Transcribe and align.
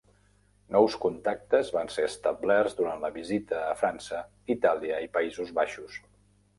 Nous 0.75 0.95
contactes 1.03 1.69
van 1.75 1.91
ser 1.97 2.07
establerts 2.09 2.79
durant 2.81 3.05
la 3.05 3.13
visita 3.21 3.63
a 3.69 3.79
França, 3.85 4.27
Itàlia 4.59 5.07
i 5.09 5.15
Països 5.21 5.57
Baixos. 5.63 6.05